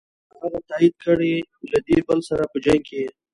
که 0.29 0.35
هغه 0.43 0.59
تایید 0.69 0.95
کړې 1.03 1.33
له 1.71 1.79
دې 1.87 1.97
بل 2.07 2.19
سره 2.29 2.43
په 2.51 2.57
جنګ 2.65 2.83
یې. 2.95 3.05